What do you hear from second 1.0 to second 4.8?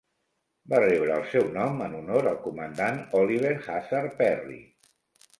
el seu nom en honor al Comandant Oliver Hazard Perry.